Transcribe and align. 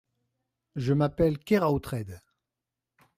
Je 0.75 0.93
m’appelle 0.95 1.37
Keraotred. 1.37 2.23